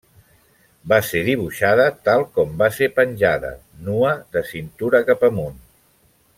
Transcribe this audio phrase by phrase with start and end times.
[0.93, 3.53] Va ser dibuixada tal com la va ser penjada:
[3.91, 5.65] nua de cintura cap amunt.